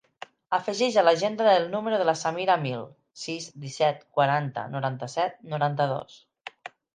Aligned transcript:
Afegeix 0.57 0.95
a 1.01 1.01
l'agenda 1.07 1.51
el 1.57 1.67
número 1.75 1.99
de 2.01 2.07
la 2.09 2.15
Samira 2.21 2.55
Amil: 2.61 2.81
sis, 3.25 3.51
disset, 3.67 4.01
quaranta, 4.19 4.65
noranta-set, 4.79 5.39
noranta-dos. 5.55 6.19